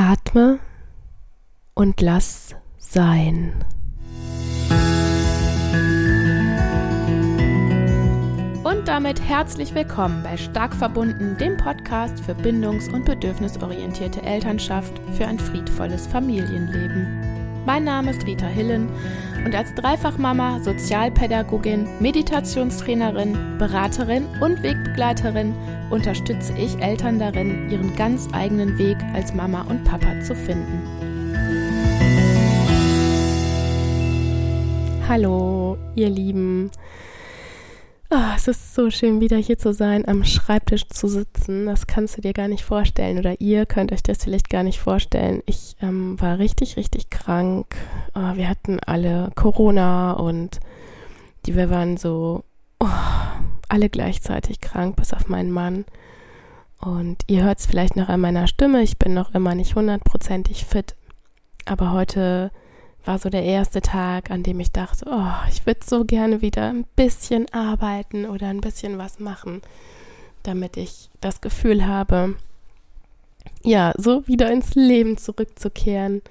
Atme 0.00 0.60
und 1.74 2.00
lass 2.00 2.54
sein. 2.76 3.52
Und 8.62 8.86
damit 8.86 9.20
herzlich 9.20 9.74
willkommen 9.74 10.22
bei 10.22 10.36
Stark 10.36 10.72
verbunden, 10.76 11.36
dem 11.38 11.56
Podcast 11.56 12.20
für 12.20 12.34
bindungs- 12.34 12.88
und 12.92 13.06
bedürfnisorientierte 13.06 14.22
Elternschaft 14.22 15.00
für 15.16 15.26
ein 15.26 15.40
friedvolles 15.40 16.06
Familienleben. 16.06 17.37
Mein 17.68 17.84
Name 17.84 18.12
ist 18.12 18.24
Rita 18.26 18.46
Hillen 18.46 18.88
und 19.44 19.54
als 19.54 19.74
Dreifachmama, 19.74 20.58
Sozialpädagogin, 20.60 21.86
Meditationstrainerin, 22.00 23.58
Beraterin 23.58 24.24
und 24.40 24.62
Wegbegleiterin 24.62 25.54
unterstütze 25.90 26.54
ich 26.56 26.78
Eltern 26.80 27.18
darin, 27.18 27.70
ihren 27.70 27.94
ganz 27.94 28.26
eigenen 28.32 28.78
Weg 28.78 28.96
als 29.12 29.34
Mama 29.34 29.66
und 29.68 29.84
Papa 29.84 30.18
zu 30.22 30.34
finden. 30.34 30.82
Hallo, 35.06 35.76
ihr 35.94 36.08
Lieben. 36.08 36.70
Oh, 38.10 38.32
es 38.34 38.48
ist 38.48 38.74
so 38.74 38.88
schön, 38.88 39.20
wieder 39.20 39.36
hier 39.36 39.58
zu 39.58 39.74
sein, 39.74 40.08
am 40.08 40.24
Schreibtisch 40.24 40.88
zu 40.88 41.08
sitzen. 41.08 41.66
Das 41.66 41.86
kannst 41.86 42.16
du 42.16 42.22
dir 42.22 42.32
gar 42.32 42.48
nicht 42.48 42.64
vorstellen. 42.64 43.18
Oder 43.18 43.38
ihr 43.38 43.66
könnt 43.66 43.92
euch 43.92 44.02
das 44.02 44.24
vielleicht 44.24 44.48
gar 44.48 44.62
nicht 44.62 44.80
vorstellen. 44.80 45.42
Ich 45.44 45.76
ähm, 45.82 46.18
war 46.18 46.38
richtig, 46.38 46.78
richtig 46.78 47.10
krank. 47.10 47.76
Oh, 48.14 48.34
wir 48.34 48.48
hatten 48.48 48.80
alle 48.80 49.30
Corona 49.34 50.12
und 50.12 50.58
die, 51.44 51.54
wir 51.54 51.68
waren 51.68 51.98
so 51.98 52.44
oh, 52.80 52.86
alle 53.68 53.90
gleichzeitig 53.90 54.60
krank, 54.60 54.96
bis 54.96 55.12
auf 55.12 55.28
meinen 55.28 55.50
Mann. 55.50 55.84
Und 56.80 57.24
ihr 57.26 57.44
hört 57.44 57.58
es 57.58 57.66
vielleicht 57.66 57.94
noch 57.94 58.08
an 58.08 58.20
meiner 58.20 58.46
Stimme. 58.46 58.82
Ich 58.82 58.96
bin 58.96 59.12
noch 59.12 59.34
immer 59.34 59.54
nicht 59.54 59.74
hundertprozentig 59.74 60.64
fit. 60.64 60.96
Aber 61.66 61.92
heute 61.92 62.52
war 63.04 63.18
so 63.18 63.30
der 63.30 63.44
erste 63.44 63.80
Tag, 63.80 64.30
an 64.30 64.42
dem 64.42 64.60
ich 64.60 64.70
dachte, 64.70 65.06
oh, 65.08 65.48
ich 65.48 65.64
würde 65.66 65.80
so 65.84 66.04
gerne 66.04 66.42
wieder 66.42 66.68
ein 66.68 66.84
bisschen 66.96 67.46
arbeiten 67.52 68.26
oder 68.26 68.48
ein 68.48 68.60
bisschen 68.60 68.98
was 68.98 69.18
machen, 69.18 69.62
damit 70.42 70.76
ich 70.76 71.08
das 71.20 71.40
Gefühl 71.40 71.86
habe, 71.86 72.34
ja, 73.62 73.92
so 73.96 74.26
wieder 74.26 74.52
ins 74.52 74.74
Leben 74.74 75.16
zurückzukehren. 75.16 76.22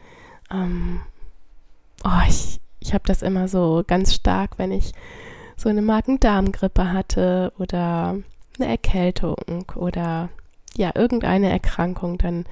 Ähm, 0.52 1.02
oh, 2.04 2.22
ich, 2.28 2.60
ich 2.80 2.94
habe 2.94 3.04
das 3.08 3.22
immer 3.22 3.48
so 3.48 3.84
ganz 3.86 4.14
stark, 4.14 4.58
wenn 4.58 4.72
ich 4.72 4.92
so 5.56 5.70
eine 5.70 5.82
Magen-Darm-Grippe 5.82 6.92
hatte 6.92 7.52
oder 7.58 8.18
eine 8.60 8.68
Erkältung 8.70 9.66
oder 9.76 10.30
ja, 10.78 10.92
irgendeine 10.96 11.50
Erkrankung, 11.50 12.18
dann 12.18 12.46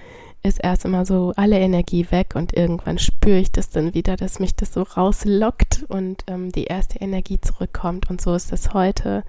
ist 0.44 0.60
erst 0.64 0.86
immer 0.86 1.06
so 1.06 1.34
alle 1.36 1.60
Energie 1.60 2.08
weg 2.12 2.34
und 2.36 2.56
irgendwann 2.56 3.00
spüre 3.00 3.40
ich 3.40 3.52
das 3.52 3.70
dann 3.70 3.94
wieder, 3.94 4.16
dass 4.16 4.40
mich 4.40 4.56
das 4.56 4.74
so 4.74 4.84
rauslockt 4.84 5.86
und 5.88 6.24
ähm, 6.28 6.52
die 6.52 6.66
erste 6.66 7.00
Energie 7.00 7.40
zurückkommt 7.42 8.10
und 8.10 8.22
so 8.22 8.36
ist 8.36 8.52
das 8.52 8.74
heute. 8.74 9.24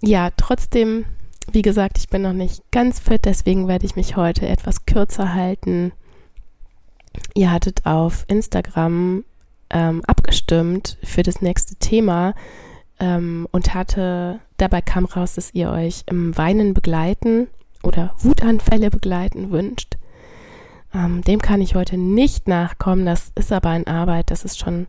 Ja, 0.00 0.30
trotzdem, 0.36 1.04
wie 1.52 1.62
gesagt, 1.62 1.98
ich 1.98 2.08
bin 2.08 2.22
noch 2.22 2.32
nicht 2.32 2.62
ganz 2.72 2.98
fit, 2.98 3.24
deswegen 3.24 3.68
werde 3.68 3.86
ich 3.86 3.94
mich 3.94 4.16
heute 4.16 4.48
etwas 4.48 4.86
kürzer 4.86 5.34
halten. 5.34 5.92
Ihr 7.34 7.52
hattet 7.52 7.86
auf 7.86 8.24
Instagram 8.26 9.24
ähm, 9.70 10.02
abgestimmt 10.06 10.98
für 11.04 11.22
das 11.22 11.40
nächste 11.40 11.76
Thema 11.76 12.34
ähm, 12.98 13.46
und 13.52 13.74
hatte, 13.74 14.40
dabei 14.62 14.80
kam 14.80 15.04
raus, 15.04 15.34
dass 15.34 15.54
ihr 15.54 15.70
euch 15.70 16.04
im 16.06 16.36
Weinen 16.36 16.72
begleiten 16.72 17.48
oder 17.82 18.14
Wutanfälle 18.18 18.90
begleiten 18.90 19.50
wünscht. 19.50 19.96
Ähm, 20.94 21.22
dem 21.22 21.40
kann 21.40 21.60
ich 21.60 21.74
heute 21.74 21.96
nicht 21.96 22.48
nachkommen. 22.48 23.04
Das 23.04 23.32
ist 23.34 23.52
aber 23.52 23.74
in 23.74 23.86
Arbeit. 23.86 24.30
Das 24.30 24.44
ist 24.44 24.58
schon 24.58 24.86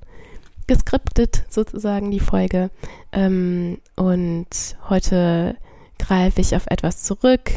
geskriptet 0.67 1.43
sozusagen 1.49 2.11
die 2.11 2.19
Folge. 2.19 2.69
Ähm, 3.11 3.79
und 3.95 4.47
heute 4.89 5.55
greife 5.97 6.41
ich 6.41 6.55
auf 6.55 6.67
etwas 6.67 7.03
zurück 7.03 7.51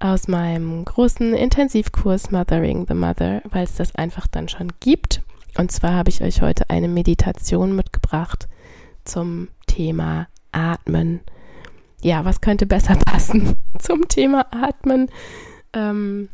aus 0.00 0.28
meinem 0.28 0.84
großen 0.84 1.34
Intensivkurs 1.34 2.30
Mothering 2.30 2.86
the 2.88 2.94
Mother, 2.94 3.42
weil 3.50 3.64
es 3.64 3.76
das 3.76 3.94
einfach 3.94 4.26
dann 4.26 4.48
schon 4.48 4.72
gibt. 4.80 5.22
Und 5.56 5.70
zwar 5.70 5.92
habe 5.92 6.10
ich 6.10 6.20
euch 6.20 6.42
heute 6.42 6.68
eine 6.68 6.88
Meditation 6.88 7.76
mitgebracht 7.76 8.48
zum 9.04 9.48
Thema 9.66 10.26
Atmen 10.52 11.20
ja, 12.04 12.24
was 12.24 12.42
könnte 12.42 12.66
besser 12.66 12.96
passen 13.06 13.56
zum 13.78 14.06
Thema 14.08 14.46
Atmen 14.52 15.10
ähm, 15.72 16.28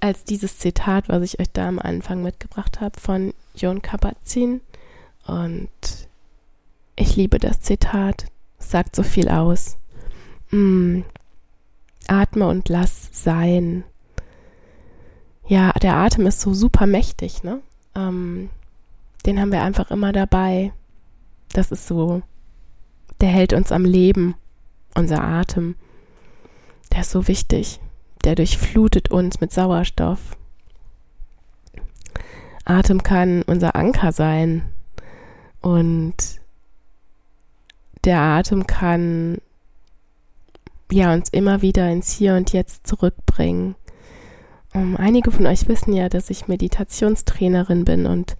als 0.00 0.24
dieses 0.24 0.58
Zitat, 0.58 1.08
was 1.08 1.22
ich 1.22 1.40
euch 1.40 1.50
da 1.50 1.66
am 1.66 1.78
Anfang 1.78 2.22
mitgebracht 2.22 2.82
habe 2.82 3.00
von 3.00 3.32
Jon 3.56 3.80
Kabat-Zinn. 3.80 4.60
Und 5.26 5.70
ich 6.94 7.16
liebe 7.16 7.38
das 7.38 7.60
Zitat, 7.60 8.26
es 8.58 8.70
sagt 8.70 8.94
so 8.94 9.02
viel 9.02 9.30
aus. 9.30 9.78
Mm, 10.50 11.00
atme 12.06 12.46
und 12.46 12.68
lass 12.68 13.08
sein. 13.12 13.84
Ja, 15.46 15.72
der 15.72 15.96
Atem 15.96 16.26
ist 16.26 16.42
so 16.42 16.52
super 16.52 16.84
mächtig, 16.84 17.42
ne? 17.42 17.62
Ähm, 17.94 18.50
den 19.24 19.40
haben 19.40 19.52
wir 19.52 19.62
einfach 19.62 19.90
immer 19.90 20.12
dabei. 20.12 20.72
Das 21.54 21.70
ist 21.70 21.86
so 21.86 22.20
der 23.24 23.32
hält 23.32 23.54
uns 23.54 23.72
am 23.72 23.86
Leben, 23.86 24.34
unser 24.94 25.24
Atem. 25.24 25.76
Der 26.92 27.00
ist 27.00 27.10
so 27.10 27.26
wichtig. 27.26 27.80
Der 28.22 28.34
durchflutet 28.34 29.10
uns 29.10 29.40
mit 29.40 29.50
Sauerstoff. 29.50 30.36
Atem 32.66 33.02
kann 33.02 33.40
unser 33.40 33.76
Anker 33.76 34.12
sein. 34.12 34.66
Und 35.62 36.38
der 38.04 38.20
Atem 38.20 38.66
kann 38.66 39.38
ja 40.92 41.14
uns 41.14 41.30
immer 41.30 41.62
wieder 41.62 41.90
ins 41.90 42.12
Hier 42.12 42.34
und 42.34 42.52
Jetzt 42.52 42.86
zurückbringen. 42.86 43.74
Um, 44.74 44.98
einige 44.98 45.30
von 45.30 45.46
euch 45.46 45.66
wissen 45.66 45.94
ja, 45.94 46.10
dass 46.10 46.28
ich 46.28 46.46
Meditationstrainerin 46.46 47.86
bin 47.86 48.04
und 48.04 48.36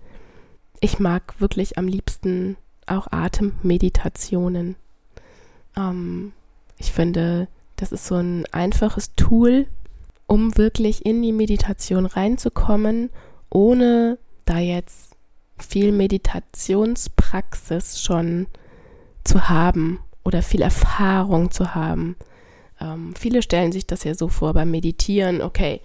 ich 0.80 0.98
mag 0.98 1.40
wirklich 1.40 1.78
am 1.78 1.88
liebsten 1.88 2.58
auch 2.86 3.08
Atemmeditationen. 3.10 4.76
Ähm, 5.76 6.32
ich 6.78 6.92
finde, 6.92 7.48
das 7.76 7.92
ist 7.92 8.06
so 8.06 8.14
ein 8.16 8.46
einfaches 8.52 9.14
Tool, 9.14 9.66
um 10.26 10.56
wirklich 10.56 11.04
in 11.04 11.20
die 11.22 11.32
Meditation 11.32 12.06
reinzukommen, 12.06 13.10
ohne 13.50 14.16
da 14.44 14.58
jetzt 14.58 15.12
viel 15.58 15.92
Meditationspraxis 15.92 18.02
schon 18.02 18.46
zu 19.22 19.48
haben 19.48 20.00
oder 20.24 20.42
viel 20.42 20.62
Erfahrung 20.62 21.50
zu 21.50 21.74
haben. 21.74 22.16
Ähm, 22.80 23.12
viele 23.16 23.42
stellen 23.42 23.72
sich 23.72 23.86
das 23.86 24.04
ja 24.04 24.14
so 24.14 24.28
vor 24.28 24.54
beim 24.54 24.70
Meditieren, 24.70 25.42
okay, 25.42 25.82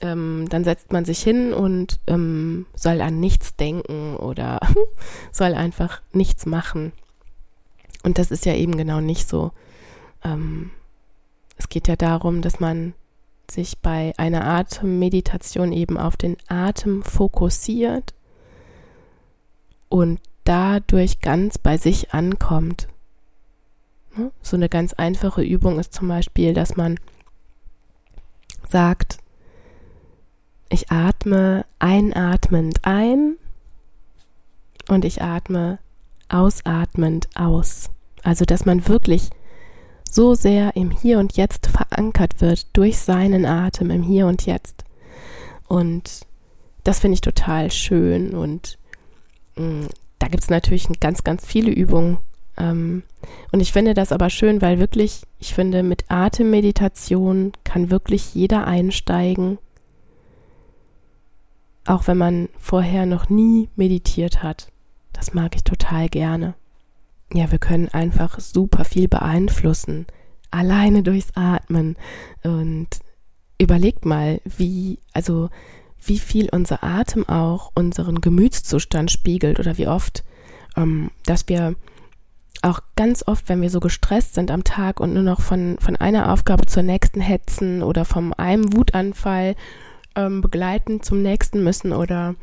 ähm, 0.00 0.46
dann 0.48 0.64
setzt 0.64 0.92
man 0.92 1.04
sich 1.04 1.22
hin 1.22 1.52
und 1.52 2.00
ähm, 2.06 2.66
soll 2.74 3.00
an 3.00 3.20
nichts 3.20 3.56
denken 3.56 4.16
oder 4.16 4.60
soll 5.32 5.54
einfach 5.54 6.02
nichts 6.12 6.46
machen. 6.46 6.92
Und 8.02 8.18
das 8.18 8.30
ist 8.30 8.44
ja 8.44 8.54
eben 8.54 8.76
genau 8.76 9.00
nicht 9.00 9.28
so. 9.28 9.52
Ähm, 10.22 10.70
es 11.56 11.68
geht 11.68 11.88
ja 11.88 11.96
darum, 11.96 12.42
dass 12.42 12.60
man 12.60 12.94
sich 13.50 13.78
bei 13.78 14.12
einer 14.16 14.44
Atemmeditation 14.44 15.72
eben 15.72 15.98
auf 15.98 16.16
den 16.16 16.36
Atem 16.48 17.02
fokussiert 17.02 18.14
und 19.88 20.20
dadurch 20.44 21.20
ganz 21.20 21.58
bei 21.58 21.76
sich 21.76 22.12
ankommt. 22.12 22.88
Ne? 24.16 24.30
So 24.42 24.56
eine 24.56 24.68
ganz 24.68 24.92
einfache 24.94 25.42
Übung 25.42 25.78
ist 25.78 25.92
zum 25.92 26.08
Beispiel, 26.08 26.54
dass 26.54 26.76
man 26.76 26.98
sagt, 28.68 29.18
ich 30.74 30.90
atme 30.90 31.64
einatmend 31.78 32.80
ein 32.82 33.36
und 34.88 35.04
ich 35.04 35.22
atme 35.22 35.78
ausatmend 36.28 37.28
aus. 37.34 37.90
Also, 38.22 38.44
dass 38.44 38.66
man 38.66 38.88
wirklich 38.88 39.30
so 40.10 40.34
sehr 40.34 40.76
im 40.76 40.90
Hier 40.90 41.18
und 41.18 41.36
Jetzt 41.36 41.68
verankert 41.68 42.40
wird 42.40 42.76
durch 42.76 42.98
seinen 42.98 43.46
Atem 43.46 43.90
im 43.90 44.02
Hier 44.02 44.26
und 44.26 44.46
Jetzt. 44.46 44.84
Und 45.68 46.26
das 46.82 46.98
finde 46.98 47.14
ich 47.14 47.20
total 47.20 47.70
schön. 47.70 48.34
Und 48.34 48.78
mh, 49.56 49.64
mm, 49.64 49.88
da 50.18 50.28
gibt 50.28 50.42
es 50.42 50.50
natürlich 50.50 50.88
ganz, 51.00 51.22
ganz 51.22 51.46
viele 51.46 51.70
Übungen. 51.70 52.18
Ähm, 52.56 53.02
und 53.52 53.60
ich 53.60 53.72
finde 53.72 53.94
das 53.94 54.10
aber 54.10 54.30
schön, 54.30 54.60
weil 54.60 54.78
wirklich, 54.80 55.22
ich 55.38 55.54
finde, 55.54 55.82
mit 55.82 56.04
Atemmeditation 56.08 57.52
kann 57.62 57.90
wirklich 57.90 58.34
jeder 58.34 58.66
einsteigen 58.66 59.58
auch 61.86 62.06
wenn 62.06 62.18
man 62.18 62.48
vorher 62.58 63.06
noch 63.06 63.28
nie 63.28 63.68
meditiert 63.76 64.42
hat. 64.42 64.70
Das 65.12 65.34
mag 65.34 65.54
ich 65.54 65.64
total 65.64 66.08
gerne. 66.08 66.54
Ja, 67.32 67.50
wir 67.50 67.58
können 67.58 67.88
einfach 67.88 68.38
super 68.40 68.84
viel 68.84 69.08
beeinflussen, 69.08 70.06
alleine 70.50 71.02
durchs 71.02 71.36
Atmen. 71.36 71.96
Und 72.42 72.88
überlegt 73.58 74.04
mal, 74.04 74.40
wie, 74.44 74.98
also 75.12 75.50
wie 76.04 76.18
viel 76.18 76.48
unser 76.50 76.82
Atem 76.84 77.28
auch 77.28 77.72
unseren 77.74 78.20
Gemütszustand 78.20 79.10
spiegelt 79.10 79.58
oder 79.58 79.78
wie 79.78 79.88
oft, 79.88 80.24
ähm, 80.76 81.10
dass 81.24 81.48
wir 81.48 81.76
auch 82.62 82.80
ganz 82.96 83.26
oft, 83.26 83.48
wenn 83.48 83.60
wir 83.60 83.70
so 83.70 83.80
gestresst 83.80 84.34
sind 84.34 84.50
am 84.50 84.64
Tag 84.64 85.00
und 85.00 85.12
nur 85.12 85.22
noch 85.22 85.40
von, 85.40 85.76
von 85.80 85.96
einer 85.96 86.32
Aufgabe 86.32 86.66
zur 86.66 86.82
nächsten 86.82 87.20
hetzen 87.20 87.82
oder 87.82 88.04
vom 88.04 88.32
einem 88.32 88.74
Wutanfall 88.74 89.54
ähm, 90.16 90.40
begleiten 90.40 91.02
zum 91.02 91.22
nächsten 91.22 91.62
müssen 91.62 91.92
oder 91.92 92.34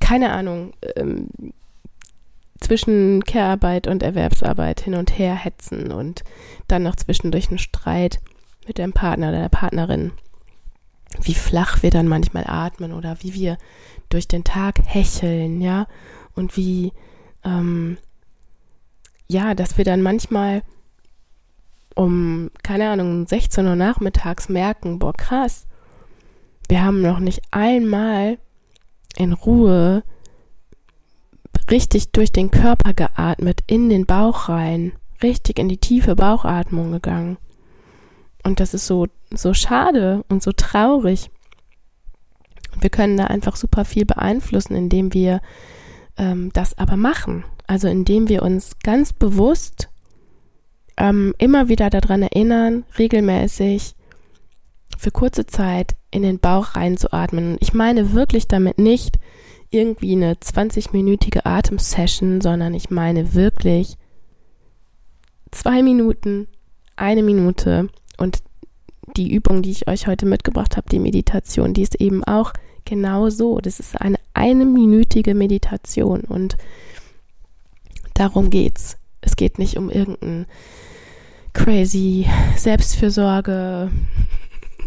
keine 0.00 0.30
Ahnung, 0.30 0.72
ähm, 0.96 1.28
zwischen 2.60 3.24
Care-Arbeit 3.24 3.86
und 3.86 4.02
Erwerbsarbeit 4.02 4.80
hin 4.80 4.94
und 4.94 5.18
her 5.18 5.34
hetzen 5.34 5.92
und 5.92 6.24
dann 6.66 6.82
noch 6.82 6.96
zwischendurch 6.96 7.48
einen 7.48 7.58
Streit 7.58 8.20
mit 8.66 8.78
dem 8.78 8.92
Partner 8.92 9.28
oder 9.28 9.40
der 9.40 9.48
Partnerin. 9.48 10.12
Wie 11.22 11.34
flach 11.34 11.82
wir 11.82 11.90
dann 11.90 12.08
manchmal 12.08 12.44
atmen 12.46 12.92
oder 12.92 13.16
wie 13.20 13.32
wir 13.34 13.58
durch 14.08 14.28
den 14.28 14.44
Tag 14.44 14.80
hecheln, 14.84 15.60
ja, 15.60 15.86
und 16.34 16.56
wie, 16.56 16.92
ähm, 17.44 17.98
ja, 19.28 19.54
dass 19.54 19.78
wir 19.78 19.84
dann 19.84 20.02
manchmal 20.02 20.62
um, 21.94 22.50
keine 22.62 22.90
Ahnung, 22.90 23.26
16 23.26 23.66
Uhr 23.66 23.76
nachmittags 23.76 24.48
merken, 24.48 24.98
boah, 24.98 25.12
krass, 25.12 25.67
wir 26.68 26.82
haben 26.82 27.00
noch 27.00 27.18
nicht 27.18 27.42
einmal 27.50 28.38
in 29.16 29.32
Ruhe 29.32 30.02
richtig 31.70 32.12
durch 32.12 32.32
den 32.32 32.50
Körper 32.50 32.94
geatmet, 32.94 33.62
in 33.66 33.88
den 33.88 34.06
Bauch 34.06 34.48
rein, 34.48 34.92
richtig 35.22 35.58
in 35.58 35.68
die 35.68 35.78
tiefe 35.78 36.14
Bauchatmung 36.14 36.92
gegangen. 36.92 37.38
Und 38.44 38.60
das 38.60 38.74
ist 38.74 38.86
so, 38.86 39.06
so 39.30 39.52
schade 39.54 40.24
und 40.28 40.42
so 40.42 40.52
traurig. 40.52 41.30
Wir 42.80 42.90
können 42.90 43.16
da 43.16 43.24
einfach 43.24 43.56
super 43.56 43.84
viel 43.84 44.06
beeinflussen, 44.06 44.76
indem 44.76 45.12
wir 45.12 45.40
ähm, 46.16 46.50
das 46.52 46.78
aber 46.78 46.96
machen. 46.96 47.44
Also 47.66 47.88
indem 47.88 48.28
wir 48.28 48.42
uns 48.42 48.78
ganz 48.82 49.12
bewusst 49.12 49.90
ähm, 50.96 51.34
immer 51.38 51.68
wieder 51.68 51.90
daran 51.90 52.22
erinnern, 52.22 52.84
regelmäßig 52.98 53.94
für 54.96 55.10
kurze 55.10 55.46
Zeit 55.46 55.94
in 56.10 56.22
den 56.22 56.38
Bauch 56.38 56.74
reinzuatmen. 56.74 57.56
Ich 57.60 57.74
meine 57.74 58.12
wirklich 58.12 58.48
damit 58.48 58.78
nicht, 58.78 59.18
irgendwie 59.70 60.12
eine 60.12 60.34
20-minütige 60.34 61.44
Atemsession, 61.44 62.40
sondern 62.40 62.72
ich 62.74 62.90
meine 62.90 63.34
wirklich 63.34 63.96
zwei 65.50 65.82
Minuten, 65.82 66.48
eine 66.96 67.22
Minute 67.22 67.88
und 68.16 68.38
die 69.16 69.32
Übung, 69.32 69.62
die 69.62 69.70
ich 69.70 69.88
euch 69.88 70.06
heute 70.06 70.26
mitgebracht 70.26 70.76
habe, 70.76 70.88
die 70.90 70.98
Meditation, 70.98 71.74
die 71.74 71.82
ist 71.82 72.00
eben 72.00 72.24
auch 72.24 72.52
genau 72.84 73.30
so. 73.30 73.58
Das 73.58 73.80
ist 73.80 74.00
eine 74.00 74.18
einminütige 74.34 75.34
Meditation 75.34 76.20
und 76.22 76.56
darum 78.14 78.50
geht's. 78.50 78.96
Es 79.20 79.36
geht 79.36 79.58
nicht 79.58 79.76
um 79.76 79.90
irgendein 79.90 80.46
crazy 81.52 82.26
Selbstfürsorge 82.56 83.90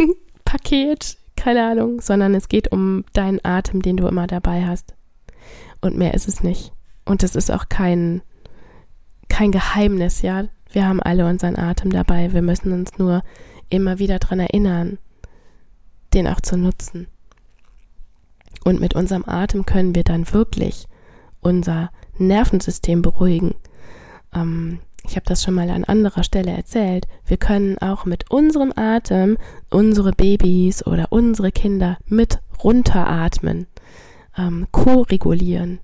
Paket 0.46 1.18
keine 1.42 1.66
Ahnung, 1.66 2.02
sondern 2.02 2.36
es 2.36 2.50
geht 2.50 2.72
um 2.72 3.04
deinen 3.14 3.40
Atem, 3.44 3.82
den 3.82 3.98
du 3.98 4.06
immer 4.08 4.28
dabei 4.28 4.64
hast. 4.68 4.94
Und 5.82 5.98
mehr 5.98 6.14
ist 6.14 6.28
es 6.28 6.44
nicht. 6.44 6.72
Und 7.04 7.24
es 7.24 7.36
ist 7.36 7.50
auch 7.50 7.68
kein, 7.68 8.22
kein 9.28 9.52
Geheimnis, 9.52 10.22
ja. 10.22 10.46
Wir 10.72 10.88
haben 10.88 11.02
alle 11.02 11.26
unseren 11.26 11.58
Atem 11.58 11.92
dabei. 11.92 12.32
Wir 12.32 12.44
müssen 12.44 12.72
uns 12.74 13.00
nur 13.00 13.24
immer 13.70 13.98
wieder 13.98 14.20
daran 14.20 14.40
erinnern, 14.40 15.00
den 16.14 16.28
auch 16.28 16.42
zu 16.42 16.58
nutzen. 16.58 17.08
Und 18.64 18.80
mit 18.80 18.96
unserem 18.96 19.26
Atem 19.26 19.66
können 19.66 19.96
wir 19.96 20.04
dann 20.04 20.32
wirklich 20.32 20.86
unser 21.40 21.90
Nervensystem 22.20 23.02
beruhigen. 23.02 23.56
Ähm, 24.32 24.80
ich 25.04 25.16
habe 25.16 25.26
das 25.26 25.44
schon 25.44 25.54
mal 25.54 25.70
an 25.70 25.84
anderer 25.84 26.24
Stelle 26.24 26.52
erzählt, 26.52 27.08
wir 27.26 27.38
können 27.38 27.78
auch 27.80 28.06
mit 28.06 28.30
unserem 28.30 28.72
Atem 28.76 29.38
unsere 29.70 30.12
Babys 30.12 30.86
oder 30.86 31.08
unsere 31.10 31.52
Kinder 31.52 31.98
mit 32.06 32.40
runteratmen, 32.64 33.68
ähm, 34.38 34.68
co-regulieren. 34.72 35.80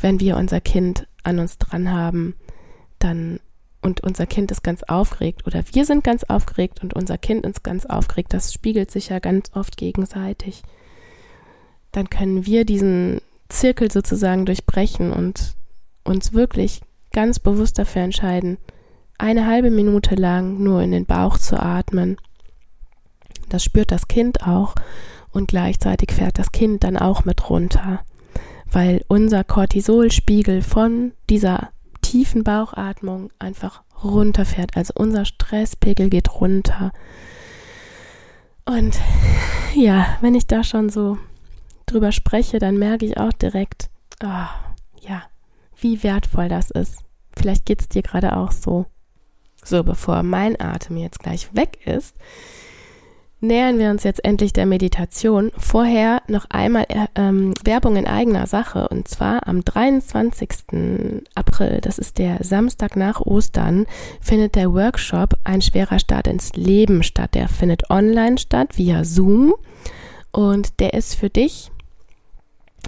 Wenn 0.00 0.20
wir 0.20 0.36
unser 0.36 0.60
Kind 0.60 1.06
an 1.22 1.38
uns 1.38 1.58
dran 1.58 1.92
haben, 1.92 2.34
dann 2.98 3.40
und 3.80 4.00
unser 4.00 4.24
Kind 4.24 4.50
ist 4.50 4.62
ganz 4.62 4.82
aufgeregt 4.82 5.46
oder 5.46 5.62
wir 5.72 5.84
sind 5.84 6.02
ganz 6.02 6.24
aufgeregt 6.24 6.82
und 6.82 6.94
unser 6.94 7.18
Kind 7.18 7.44
ist 7.44 7.62
ganz 7.62 7.84
aufgeregt, 7.84 8.32
das 8.32 8.52
spiegelt 8.52 8.90
sich 8.90 9.10
ja 9.10 9.18
ganz 9.18 9.50
oft 9.54 9.76
gegenseitig. 9.76 10.62
Dann 11.92 12.08
können 12.08 12.46
wir 12.46 12.64
diesen 12.64 13.20
Zirkel 13.50 13.92
sozusagen 13.92 14.46
durchbrechen 14.46 15.12
und 15.12 15.54
uns 16.02 16.32
wirklich 16.32 16.80
ganz 17.14 17.38
bewusst 17.38 17.78
dafür 17.78 18.02
entscheiden, 18.02 18.58
eine 19.16 19.46
halbe 19.46 19.70
Minute 19.70 20.16
lang 20.16 20.62
nur 20.62 20.82
in 20.82 20.90
den 20.90 21.06
Bauch 21.06 21.38
zu 21.38 21.58
atmen. 21.58 22.18
Das 23.48 23.64
spürt 23.64 23.90
das 23.90 24.08
Kind 24.08 24.46
auch 24.46 24.74
und 25.30 25.48
gleichzeitig 25.48 26.12
fährt 26.12 26.38
das 26.38 26.52
Kind 26.52 26.84
dann 26.84 26.98
auch 26.98 27.24
mit 27.24 27.48
runter, 27.48 28.00
weil 28.70 29.02
unser 29.08 29.44
Cortisolspiegel 29.44 30.60
von 30.60 31.12
dieser 31.30 31.70
tiefen 32.02 32.44
Bauchatmung 32.44 33.30
einfach 33.38 33.82
runterfährt. 34.02 34.76
Also 34.76 34.92
unser 34.96 35.24
Stresspegel 35.24 36.10
geht 36.10 36.40
runter. 36.40 36.92
Und 38.64 38.98
ja, 39.74 40.16
wenn 40.20 40.34
ich 40.34 40.46
da 40.46 40.64
schon 40.64 40.88
so 40.88 41.18
drüber 41.86 42.12
spreche, 42.12 42.58
dann 42.58 42.78
merke 42.78 43.06
ich 43.06 43.18
auch 43.18 43.32
direkt, 43.32 43.90
oh, 44.22 44.63
wie 45.84 46.02
wertvoll 46.02 46.48
das 46.48 46.70
ist. 46.70 47.04
Vielleicht 47.36 47.66
geht 47.66 47.82
es 47.82 47.88
dir 47.88 48.02
gerade 48.02 48.36
auch 48.36 48.50
so. 48.50 48.86
So, 49.62 49.84
bevor 49.84 50.22
mein 50.22 50.58
Atem 50.58 50.96
jetzt 50.96 51.20
gleich 51.20 51.54
weg 51.54 51.86
ist, 51.86 52.16
nähern 53.40 53.78
wir 53.78 53.90
uns 53.90 54.02
jetzt 54.02 54.24
endlich 54.24 54.54
der 54.54 54.64
Meditation. 54.64 55.52
Vorher 55.58 56.22
noch 56.26 56.46
einmal 56.48 56.86
äh, 56.88 57.06
ähm, 57.16 57.52
Werbung 57.64 57.96
in 57.96 58.06
eigener 58.06 58.46
Sache 58.46 58.88
und 58.88 59.08
zwar 59.08 59.46
am 59.46 59.62
23. 59.62 61.28
April, 61.34 61.80
das 61.82 61.98
ist 61.98 62.16
der 62.16 62.42
Samstag 62.42 62.96
nach 62.96 63.20
Ostern, 63.20 63.86
findet 64.22 64.54
der 64.54 64.72
Workshop 64.72 65.34
Ein 65.44 65.60
schwerer 65.60 65.98
Start 65.98 66.26
ins 66.28 66.54
Leben 66.54 67.02
statt. 67.02 67.34
Der 67.34 67.48
findet 67.48 67.90
online 67.90 68.38
statt 68.38 68.78
via 68.78 69.04
Zoom 69.04 69.54
und 70.32 70.80
der 70.80 70.94
ist 70.94 71.14
für 71.14 71.28
dich, 71.28 71.70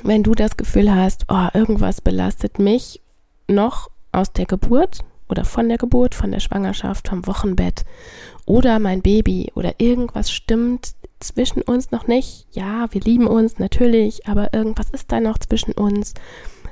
wenn 0.02 0.22
du 0.22 0.34
das 0.34 0.56
Gefühl 0.56 0.94
hast, 0.94 1.26
oh, 1.28 1.48
irgendwas 1.54 2.00
belastet 2.00 2.58
mich 2.58 3.00
noch 3.48 3.90
aus 4.12 4.32
der 4.32 4.46
Geburt 4.46 5.00
oder 5.28 5.44
von 5.44 5.68
der 5.68 5.78
Geburt, 5.78 6.14
von 6.14 6.30
der 6.30 6.40
Schwangerschaft, 6.40 7.08
vom 7.08 7.26
Wochenbett 7.26 7.84
oder 8.44 8.78
mein 8.78 9.02
Baby 9.02 9.52
oder 9.54 9.74
irgendwas 9.78 10.30
stimmt 10.30 10.94
zwischen 11.20 11.62
uns 11.62 11.90
noch 11.90 12.06
nicht. 12.06 12.46
Ja, 12.52 12.86
wir 12.92 13.00
lieben 13.00 13.26
uns 13.26 13.58
natürlich, 13.58 14.26
aber 14.26 14.54
irgendwas 14.54 14.90
ist 14.90 15.10
da 15.10 15.20
noch 15.20 15.38
zwischen 15.38 15.72
uns. 15.72 16.14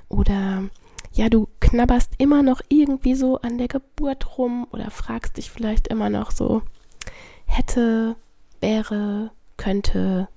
Oder 0.09 0.65
ja, 1.13 1.29
du 1.29 1.49
knabberst 1.61 2.13
immer 2.19 2.43
noch 2.43 2.61
irgendwie 2.69 3.15
so 3.15 3.41
an 3.41 3.59
der 3.59 3.69
Geburt 3.69 4.39
rum 4.39 4.67
oder 4.73 4.91
fragst 4.91 5.37
dich 5.37 5.51
vielleicht 5.51 5.89
immer 5.89 6.11
noch 6.11 6.31
so, 6.31 6.63
hätte, 7.47 8.17
wäre, 8.61 9.31
könnte. 9.57 10.29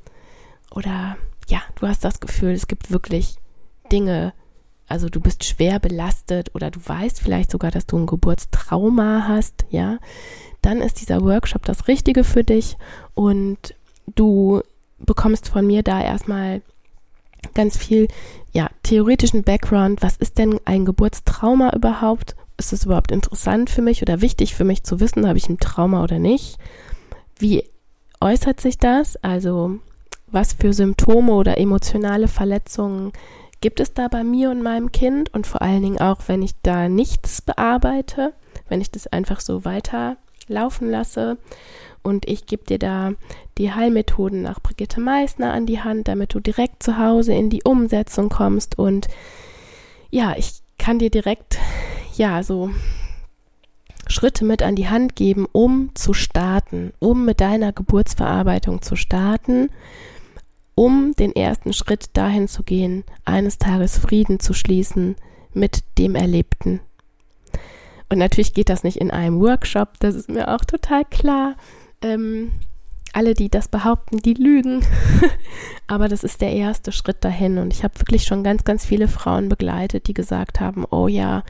Oder 0.72 1.18
ja, 1.48 1.62
du 1.80 1.88
hast 1.88 2.04
das 2.04 2.20
Gefühl, 2.20 2.52
es 2.52 2.68
gibt 2.68 2.92
wirklich 2.92 3.36
Dinge, 3.92 4.34
also 4.88 5.10
du 5.10 5.20
bist 5.20 5.44
schwer 5.44 5.80
belastet 5.80 6.54
oder 6.56 6.72
du 6.72 6.80
weißt 6.86 7.20
vielleicht 7.20 7.52
sogar, 7.52 7.72
dass 7.72 7.86
du 7.86 7.98
ein 7.98 8.06
Geburtstrauma 8.06 9.26
hast, 9.28 9.66
ja, 9.70 9.98
dann 10.62 10.82
ist 10.82 11.02
dieser 11.02 11.22
Workshop 11.22 11.66
das 11.66 11.88
Richtige 11.88 12.24
für 12.24 12.44
dich 12.44 12.78
und 13.14 13.76
du 14.16 14.62
bekommst 15.00 15.50
von 15.50 15.66
mir 15.66 15.84
da 15.84 16.02
erstmal 16.02 16.62
ganz 17.54 17.78
viel, 17.78 18.08
ja, 18.52 18.70
theoretischen 18.84 19.44
Background. 19.44 20.02
Was 20.02 20.18
ist 20.18 20.38
denn 20.38 20.60
ein 20.66 20.86
Geburtstrauma 20.86 21.74
überhaupt? 21.74 22.36
Ist 22.58 22.74
es 22.74 22.86
überhaupt 22.86 23.12
interessant 23.12 23.70
für 23.70 23.82
mich 23.82 24.02
oder 24.02 24.22
wichtig 24.22 24.56
für 24.56 24.64
mich 24.64 24.84
zu 24.84 25.00
wissen, 25.00 25.28
habe 25.28 25.38
ich 25.38 25.48
ein 25.48 25.60
Trauma 25.60 26.04
oder 26.04 26.18
nicht? 26.18 26.58
Wie 27.38 27.64
äußert 28.20 28.60
sich 28.60 28.80
das? 28.80 29.16
Also, 29.18 29.80
was 30.28 30.54
für 30.54 30.74
Symptome 30.74 31.34
oder 31.34 31.58
emotionale 31.58 32.28
Verletzungen 32.28 33.14
gibt 33.62 33.80
es 33.80 33.94
da 33.94 34.08
bei 34.08 34.24
mir 34.24 34.52
und 34.52 34.62
meinem 34.62 34.92
Kind? 34.92 35.34
Und 35.34 35.48
vor 35.48 35.62
allen 35.62 35.82
Dingen 35.82 36.00
auch, 36.00 36.20
wenn 36.28 36.42
ich 36.42 36.52
da 36.62 36.90
nichts 36.90 37.42
bearbeite, 37.42 38.34
wenn 38.70 38.82
ich 38.82 38.92
das 38.92 39.08
einfach 39.08 39.40
so 39.40 39.66
weiter 39.66 40.18
laufen 40.48 40.90
lasse. 40.90 41.38
Und 42.04 42.28
ich 42.28 42.46
gebe 42.46 42.64
dir 42.64 42.80
da 42.80 43.14
die 43.58 43.74
Heilmethoden 43.74 44.42
nach 44.42 44.62
Brigitte 44.62 45.02
Meissner 45.02 45.54
an 45.54 45.66
die 45.66 45.82
Hand, 45.82 46.08
damit 46.08 46.34
du 46.34 46.40
direkt 46.40 46.84
zu 46.84 46.98
Hause 46.98 47.34
in 47.34 47.50
die 47.50 47.64
Umsetzung 47.64 48.30
kommst. 48.30 48.78
Und 48.78 49.08
ja, 50.10 50.36
ich 50.38 50.62
kann 50.78 51.00
dir 51.00 51.10
direkt 51.10 51.58
ja 52.16 52.44
so 52.44 52.70
Schritte 54.08 54.46
mit 54.46 54.64
an 54.64 54.76
die 54.76 54.88
Hand 54.88 55.16
geben, 55.16 55.48
um 55.52 55.92
zu 55.96 56.14
starten, 56.14 56.94
um 57.00 57.26
mit 57.26 57.42
deiner 57.42 57.74
Geburtsverarbeitung 57.74 58.82
zu 58.82 58.96
starten, 58.96 59.70
um 60.78 61.16
den 61.16 61.36
ersten 61.36 61.74
Schritt 61.74 62.16
dahin 62.16 62.48
zu 62.48 62.62
gehen, 62.62 63.04
eines 63.26 63.58
Tages 63.58 63.98
Frieden 63.98 64.40
zu 64.40 64.54
schließen 64.54 65.16
mit 65.52 65.84
dem 65.98 66.14
Erlebten. 66.14 66.82
Und 68.10 68.20
natürlich 68.20 68.54
geht 68.54 68.70
das 68.70 68.84
nicht 68.84 68.98
in 68.98 69.10
einem 69.10 69.40
Workshop, 69.40 70.00
das 70.00 70.14
ist 70.14 70.30
mir 70.30 70.54
auch 70.54 70.64
total 70.64 71.04
klar. 71.04 71.56
Ähm, 72.04 72.52
alle, 73.12 73.34
die 73.34 73.50
das 73.50 73.70
behaupten, 73.70 74.20
die 74.20 74.36
lügen. 74.36 74.86
Aber 75.88 76.08
das 76.10 76.24
ist 76.24 76.42
der 76.42 76.54
erste 76.54 76.92
Schritt 76.92 77.26
dahin. 77.26 77.58
Und 77.58 77.74
ich 77.74 77.84
habe 77.84 78.00
wirklich 78.00 78.26
schon 78.26 78.44
ganz, 78.44 78.64
ganz 78.64 78.86
viele 78.86 79.08
Frauen 79.08 79.50
begleitet, 79.50 80.08
die 80.08 80.14
gesagt 80.14 80.60
haben, 80.60 80.86
oh 80.92 81.08
ja, 81.08 81.44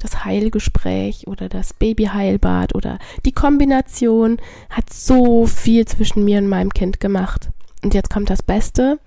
das 0.00 0.24
Heilgespräch 0.24 1.28
oder 1.28 1.48
das 1.48 1.74
Babyheilbad 1.74 2.74
oder 2.74 2.98
die 3.24 3.32
Kombination 3.32 4.38
hat 4.68 4.92
so 4.92 5.46
viel 5.46 5.86
zwischen 5.86 6.24
mir 6.24 6.38
und 6.38 6.48
meinem 6.48 6.74
Kind 6.74 6.98
gemacht. 6.98 7.50
Und 7.84 7.94
jetzt 7.94 8.10
kommt 8.10 8.30
das 8.30 8.42
Beste. 8.42 8.98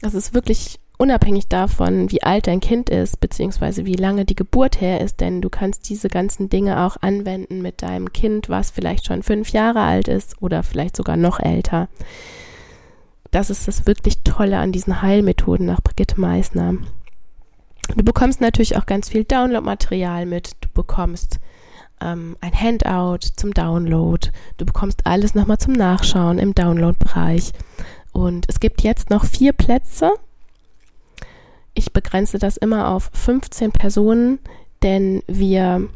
Das 0.00 0.14
ist 0.14 0.34
wirklich 0.34 0.80
unabhängig 0.96 1.48
davon, 1.48 2.10
wie 2.10 2.22
alt 2.22 2.46
dein 2.46 2.60
Kind 2.60 2.88
ist, 2.88 3.20
beziehungsweise 3.20 3.84
wie 3.84 3.96
lange 3.96 4.24
die 4.24 4.34
Geburt 4.34 4.80
her 4.80 5.00
ist, 5.00 5.20
denn 5.20 5.42
du 5.42 5.50
kannst 5.50 5.88
diese 5.88 6.08
ganzen 6.08 6.48
Dinge 6.48 6.84
auch 6.84 6.96
anwenden 7.00 7.60
mit 7.60 7.82
deinem 7.82 8.12
Kind, 8.12 8.48
was 8.48 8.70
vielleicht 8.70 9.06
schon 9.06 9.22
fünf 9.22 9.50
Jahre 9.50 9.80
alt 9.80 10.08
ist 10.08 10.40
oder 10.40 10.62
vielleicht 10.62 10.96
sogar 10.96 11.16
noch 11.16 11.38
älter. 11.38 11.88
Das 13.30 13.50
ist 13.50 13.68
das 13.68 13.86
wirklich 13.86 14.22
Tolle 14.22 14.58
an 14.58 14.72
diesen 14.72 15.02
Heilmethoden 15.02 15.66
nach 15.66 15.82
Brigitte 15.82 16.20
Meissner. 16.20 16.74
Du 17.94 18.04
bekommst 18.04 18.40
natürlich 18.40 18.76
auch 18.78 18.86
ganz 18.86 19.10
viel 19.10 19.24
Download-Material 19.24 20.24
mit. 20.24 20.52
Du 20.60 20.68
bekommst 20.72 21.40
ähm, 22.00 22.36
ein 22.40 22.54
Handout 22.54 23.26
zum 23.36 23.52
Download. 23.52 24.30
Du 24.56 24.64
bekommst 24.64 25.06
alles 25.06 25.34
nochmal 25.34 25.58
zum 25.58 25.72
Nachschauen 25.72 26.38
im 26.38 26.54
Download-Bereich. 26.54 27.52
Und 28.14 28.46
es 28.48 28.58
gibt 28.60 28.82
jetzt 28.82 29.10
noch 29.10 29.26
vier 29.26 29.52
Plätze 29.52 30.12
ich 31.74 31.92
begrenze 31.92 32.38
das 32.38 32.56
immer 32.56 32.88
auf 32.88 33.10
15 33.12 33.72
Personen, 33.72 34.38
denn 34.82 35.22
wir, 35.26 35.88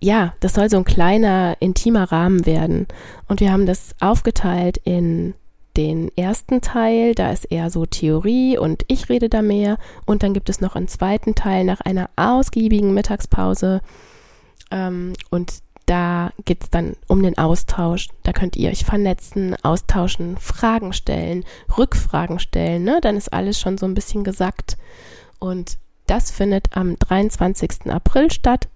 ja, 0.00 0.34
das 0.40 0.54
soll 0.54 0.70
so 0.70 0.78
ein 0.78 0.84
kleiner, 0.84 1.56
intimer 1.60 2.10
Rahmen 2.10 2.46
werden. 2.46 2.86
Und 3.28 3.40
wir 3.40 3.52
haben 3.52 3.66
das 3.66 3.94
aufgeteilt 4.00 4.78
in 4.84 5.34
den 5.76 6.10
ersten 6.16 6.62
Teil, 6.62 7.14
da 7.14 7.30
ist 7.30 7.44
eher 7.44 7.70
so 7.70 7.86
Theorie 7.86 8.58
und 8.58 8.84
ich 8.88 9.08
rede 9.08 9.28
da 9.28 9.40
mehr. 9.40 9.78
Und 10.04 10.22
dann 10.22 10.34
gibt 10.34 10.48
es 10.48 10.60
noch 10.60 10.74
einen 10.74 10.88
zweiten 10.88 11.34
Teil 11.34 11.64
nach 11.64 11.80
einer 11.80 12.10
ausgiebigen 12.16 12.92
Mittagspause. 12.92 13.80
Ähm, 14.70 15.12
und 15.30 15.58
da 15.90 16.32
geht 16.44 16.62
es 16.62 16.70
dann 16.70 16.94
um 17.08 17.20
den 17.20 17.36
Austausch. 17.36 18.10
Da 18.22 18.32
könnt 18.32 18.56
ihr 18.56 18.70
euch 18.70 18.84
vernetzen, 18.84 19.56
austauschen, 19.64 20.36
Fragen 20.38 20.92
stellen, 20.92 21.44
Rückfragen 21.76 22.38
stellen. 22.38 22.84
Ne? 22.84 23.00
Dann 23.02 23.16
ist 23.16 23.32
alles 23.32 23.58
schon 23.58 23.76
so 23.76 23.86
ein 23.86 23.94
bisschen 23.94 24.22
gesagt. 24.22 24.76
Und 25.40 25.78
das 26.06 26.30
findet 26.30 26.76
am 26.76 26.96
23. 26.96 27.90
April 27.90 28.30
statt, 28.30 28.68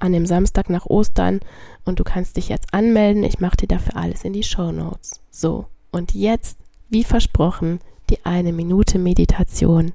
an 0.00 0.12
dem 0.12 0.26
Samstag 0.26 0.68
nach 0.68 0.86
Ostern. 0.86 1.38
Und 1.84 2.00
du 2.00 2.04
kannst 2.04 2.36
dich 2.36 2.48
jetzt 2.48 2.74
anmelden. 2.74 3.22
Ich 3.22 3.38
mache 3.38 3.58
dir 3.58 3.68
dafür 3.68 3.96
alles 3.96 4.24
in 4.24 4.32
die 4.32 4.42
Show 4.42 4.72
Notes. 4.72 5.20
So, 5.30 5.66
und 5.92 6.12
jetzt, 6.12 6.58
wie 6.88 7.04
versprochen, 7.04 7.78
die 8.10 8.24
eine 8.24 8.52
Minute 8.52 8.98
Meditation. 8.98 9.92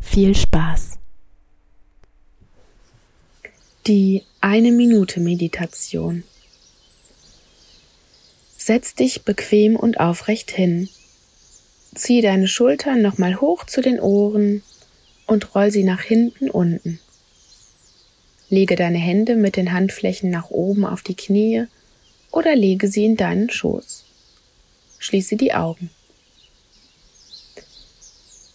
Viel 0.00 0.34
Spaß! 0.34 1.01
Die 3.88 4.22
eine 4.40 4.70
Minute 4.70 5.18
Meditation. 5.18 6.22
Setz 8.56 8.94
dich 8.94 9.22
bequem 9.22 9.74
und 9.74 9.98
aufrecht 9.98 10.52
hin. 10.52 10.88
Zieh 11.92 12.20
deine 12.20 12.46
Schultern 12.46 13.02
nochmal 13.02 13.40
hoch 13.40 13.66
zu 13.66 13.80
den 13.80 13.98
Ohren 13.98 14.62
und 15.26 15.56
roll 15.56 15.72
sie 15.72 15.82
nach 15.82 16.02
hinten 16.02 16.48
unten. 16.48 17.00
Lege 18.50 18.76
deine 18.76 18.98
Hände 18.98 19.34
mit 19.34 19.56
den 19.56 19.72
Handflächen 19.72 20.30
nach 20.30 20.50
oben 20.50 20.84
auf 20.84 21.02
die 21.02 21.16
Knie 21.16 21.64
oder 22.30 22.54
lege 22.54 22.86
sie 22.86 23.04
in 23.04 23.16
deinen 23.16 23.50
Schoß. 23.50 24.04
Schließe 25.00 25.34
die 25.34 25.54
Augen. 25.54 25.90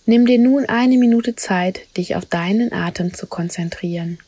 Nimm 0.05 0.25
dir 0.25 0.39
nun 0.39 0.67
eine 0.67 0.97
Minute 0.97 1.35
Zeit, 1.35 1.81
dich 1.97 2.15
auf 2.15 2.23
deinen 2.23 2.71
Atem 2.71 3.13
zu 3.13 3.27
konzentrieren. 3.27 4.19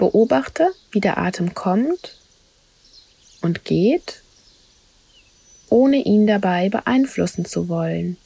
Beobachte, 0.00 0.72
wie 0.92 1.00
der 1.00 1.18
Atem 1.18 1.52
kommt 1.52 2.16
und 3.42 3.66
geht, 3.66 4.22
ohne 5.68 5.98
ihn 5.98 6.26
dabei 6.26 6.70
beeinflussen 6.70 7.44
zu 7.44 7.68
wollen. 7.68 8.16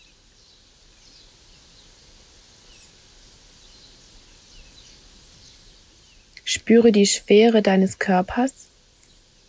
Spüre 6.45 6.93
die 6.93 7.07
Schwere 7.07 7.61
deines 7.61 7.99
Körpers, 7.99 8.69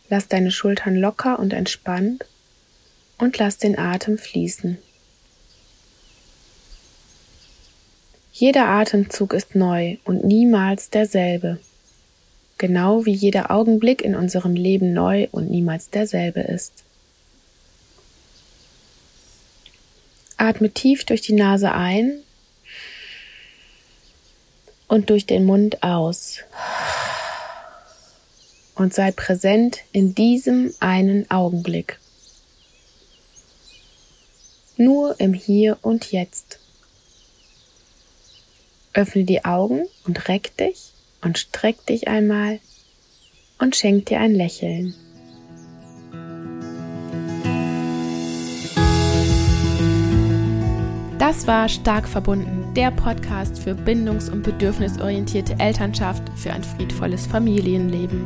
lass 0.09 0.27
deine 0.27 0.49
Schultern 0.49 0.95
locker 0.95 1.37
und 1.37 1.53
entspannt 1.53 2.25
und 3.19 3.37
lass 3.37 3.59
den 3.59 3.77
Atem 3.77 4.17
fließen. 4.17 4.79
Jeder 8.31 8.65
Atemzug 8.65 9.33
ist 9.33 9.53
neu 9.53 9.97
und 10.05 10.23
niemals 10.23 10.89
derselbe 10.89 11.59
genau 12.57 13.05
wie 13.05 13.13
jeder 13.13 13.51
Augenblick 13.51 14.01
in 14.01 14.15
unserem 14.15 14.53
Leben 14.55 14.93
neu 14.93 15.27
und 15.31 15.49
niemals 15.49 15.89
derselbe 15.89 16.41
ist. 16.41 16.83
Atme 20.37 20.69
tief 20.69 21.05
durch 21.05 21.21
die 21.21 21.33
Nase 21.33 21.71
ein 21.71 22.21
und 24.87 25.09
durch 25.09 25.25
den 25.25 25.45
Mund 25.45 25.83
aus. 25.83 26.39
Und 28.75 28.93
sei 28.93 29.11
präsent 29.11 29.79
in 29.93 30.15
diesem 30.15 30.73
einen 30.81 31.29
Augenblick. 31.31 31.99
Nur 34.75 35.17
im 35.21 35.33
Hier 35.33 35.77
und 35.81 36.11
Jetzt. 36.11 36.59
Öffne 38.93 39.23
die 39.23 39.45
Augen 39.45 39.87
und 40.05 40.27
reck 40.27 40.55
dich 40.57 40.94
und 41.25 41.37
streck 41.37 41.85
dich 41.87 42.07
einmal 42.07 42.59
und 43.59 43.75
schenk 43.75 44.05
dir 44.05 44.19
ein 44.19 44.33
Lächeln. 44.33 44.93
Das 51.17 51.47
war 51.47 51.67
Stark 51.67 52.07
verbunden, 52.07 52.71
der 52.75 52.91
Podcast 52.91 53.57
für 53.57 53.73
bindungs- 53.73 54.29
und 54.29 54.43
bedürfnisorientierte 54.43 55.55
Elternschaft 55.59 56.21
für 56.35 56.53
ein 56.53 56.63
friedvolles 56.63 57.25
Familienleben. 57.25 58.25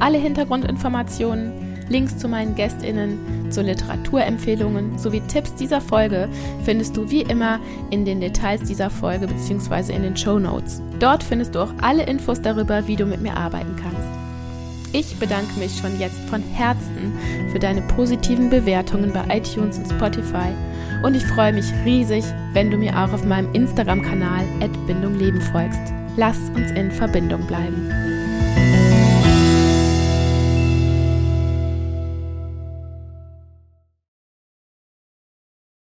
Alle 0.00 0.18
Hintergrundinformationen, 0.18 1.71
Links 1.92 2.16
zu 2.16 2.26
meinen 2.26 2.54
Gästinnen, 2.54 3.50
zu 3.50 3.60
Literaturempfehlungen 3.60 4.98
sowie 4.98 5.20
Tipps 5.28 5.54
dieser 5.54 5.80
Folge 5.80 6.28
findest 6.64 6.96
du 6.96 7.10
wie 7.10 7.20
immer 7.20 7.60
in 7.90 8.04
den 8.04 8.20
Details 8.20 8.62
dieser 8.62 8.88
Folge 8.88 9.26
bzw. 9.26 9.92
in 9.94 10.02
den 10.02 10.16
Show 10.16 10.38
Notes. 10.38 10.80
Dort 10.98 11.22
findest 11.22 11.54
du 11.54 11.60
auch 11.60 11.72
alle 11.82 12.04
Infos 12.04 12.40
darüber, 12.40 12.86
wie 12.88 12.96
du 12.96 13.04
mit 13.04 13.20
mir 13.20 13.36
arbeiten 13.36 13.76
kannst. 13.76 14.08
Ich 14.94 15.18
bedanke 15.18 15.58
mich 15.58 15.76
schon 15.78 15.98
jetzt 16.00 16.20
von 16.28 16.42
Herzen 16.42 17.12
für 17.50 17.58
deine 17.58 17.82
positiven 17.82 18.50
Bewertungen 18.50 19.12
bei 19.12 19.38
iTunes 19.38 19.78
und 19.78 19.88
Spotify 19.88 20.48
und 21.02 21.14
ich 21.14 21.24
freue 21.24 21.52
mich 21.52 21.66
riesig, 21.84 22.24
wenn 22.52 22.70
du 22.70 22.76
mir 22.76 22.92
auch 22.92 23.12
auf 23.12 23.24
meinem 23.24 23.52
Instagram-Kanal 23.54 24.44
Bindung 24.86 25.18
Leben 25.18 25.40
folgst. 25.40 25.80
Lass 26.16 26.38
uns 26.54 26.70
in 26.72 26.90
Verbindung 26.90 27.46
bleiben. 27.46 28.11